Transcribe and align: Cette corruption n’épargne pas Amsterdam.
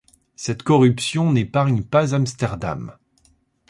Cette 0.35 0.63
corruption 0.63 1.31
n’épargne 1.31 1.83
pas 1.83 2.15
Amsterdam. 2.15 2.93